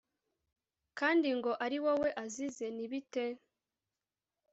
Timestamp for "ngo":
1.37-1.51